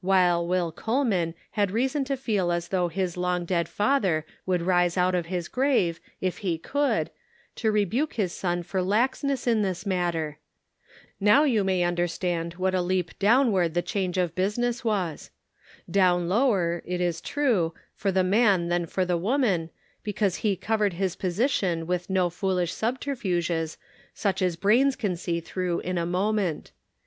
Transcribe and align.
While 0.00 0.48
Will 0.48 0.72
Coleman 0.72 1.34
had 1.50 1.70
reason 1.70 2.06
to 2.06 2.16
feel 2.16 2.50
as 2.50 2.68
though 2.68 2.88
his 2.88 3.18
long 3.18 3.44
dead 3.44 3.68
father 3.68 4.24
would 4.46 4.62
rise 4.62 4.96
out 4.96 5.14
of 5.14 5.26
his 5.26 5.46
grave, 5.46 6.00
if 6.22 6.38
he 6.38 6.56
could, 6.56 7.10
to 7.56 7.70
rebuke 7.70 8.14
his 8.14 8.32
son 8.32 8.62
for 8.62 8.80
laxness 8.80 9.46
in 9.46 9.60
this 9.60 9.84
matter. 9.84 10.38
Now 11.20 11.42
you 11.44 11.64
may 11.64 11.82
understand 11.84 12.52
Shirking 12.54 12.64
Responsibility. 12.64 13.02
435 13.20 13.26
what 13.26 13.52
a 13.52 13.52
leap 13.52 13.52
downward 13.68 13.74
the 13.74 13.86
change 13.86 14.16
of 14.16 14.34
business 14.34 14.84
was. 14.86 15.30
Down 15.90 16.30
lower, 16.30 16.80
it 16.86 17.02
is 17.02 17.20
true, 17.20 17.74
for 17.94 18.10
the 18.10 18.24
man 18.24 18.68
than 18.68 18.86
for 18.86 19.04
the 19.04 19.18
woman, 19.18 19.68
because 20.02 20.36
he 20.36 20.56
covered 20.56 20.94
his 20.94 21.14
position 21.14 21.86
with 21.86 22.08
no 22.08 22.30
foolish 22.30 22.72
subterfuges 22.72 23.76
such 24.14 24.40
as 24.40 24.56
brains 24.56 24.96
can 24.96 25.14
see 25.14 25.40
through 25.40 25.80
in 25.80 25.98
a 25.98 26.06
moment. 26.06 26.72